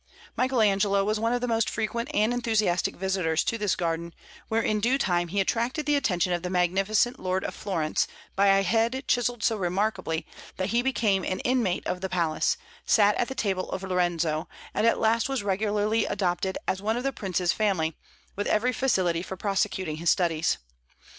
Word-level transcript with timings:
Michael 0.35 0.61
Angelo 0.63 1.03
was 1.03 1.19
one 1.19 1.31
of 1.31 1.41
the 1.41 1.47
most 1.47 1.69
frequent 1.69 2.09
and 2.11 2.33
enthusiastic 2.33 2.95
visitors 2.95 3.43
to 3.43 3.55
this 3.55 3.75
garden, 3.75 4.15
where 4.47 4.63
in 4.63 4.79
due 4.79 4.97
time 4.97 5.27
he 5.27 5.39
attracted 5.39 5.85
the 5.85 5.95
attention 5.95 6.33
of 6.33 6.41
the 6.41 6.49
magnificent 6.49 7.19
Lord 7.19 7.43
of 7.43 7.53
Florence 7.53 8.07
by 8.35 8.47
a 8.47 8.63
head 8.63 9.03
chiselled 9.07 9.43
so 9.43 9.55
remarkably 9.57 10.25
that 10.57 10.69
he 10.69 10.81
became 10.81 11.23
an 11.23 11.39
inmate 11.41 11.85
of 11.85 12.01
the 12.01 12.09
palace, 12.09 12.57
sat 12.83 13.13
at 13.17 13.27
the 13.27 13.35
table 13.35 13.69
of 13.69 13.83
Lorenzo, 13.83 14.49
and 14.73 14.87
at 14.87 14.99
last 14.99 15.29
was 15.29 15.43
regularly 15.43 16.05
adopted 16.05 16.57
as 16.67 16.81
one 16.81 16.97
of 16.97 17.03
the 17.03 17.13
Prince's 17.13 17.53
family, 17.53 17.95
with 18.35 18.47
every 18.47 18.73
facility 18.73 19.21
for 19.21 19.37
prosecuting 19.37 19.97
his 19.97 20.09
studies. 20.09 20.57